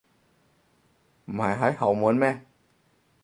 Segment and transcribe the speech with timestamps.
[1.25, 2.43] 唔係喺後門咩？